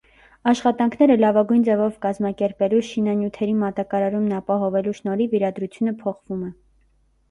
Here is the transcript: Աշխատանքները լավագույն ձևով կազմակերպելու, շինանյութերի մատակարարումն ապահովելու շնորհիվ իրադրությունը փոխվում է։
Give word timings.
Աշխատանքները 0.51 1.17
լավագույն 1.19 1.61
ձևով 1.67 1.99
կազմակերպելու, 2.07 2.81
շինանյութերի 2.89 3.55
մատակարարումն 3.63 4.37
ապահովելու 4.43 4.99
շնորհիվ 5.05 5.41
իրադրությունը 5.43 5.99
փոխվում 6.05 6.47
է։ 6.53 6.57